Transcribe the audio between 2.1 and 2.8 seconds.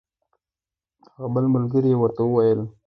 وویل.